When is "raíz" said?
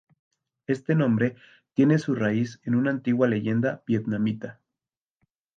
2.15-2.59